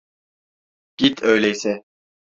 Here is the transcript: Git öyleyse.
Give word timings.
Git 0.97 1.23
öyleyse. 1.23 1.83